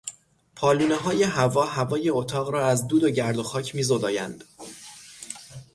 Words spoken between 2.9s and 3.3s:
و